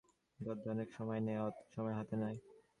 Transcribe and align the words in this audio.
গদ্যে 0.39 0.67
অনেক 0.69 0.87
সময় 0.97 1.21
নেয়, 1.25 1.41
অত 1.47 1.57
সময় 1.75 1.93
তো 1.93 1.97
হাতে 1.99 2.15
নেই। 2.15 2.35